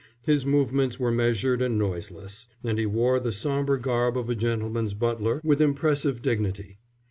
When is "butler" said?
4.95-5.39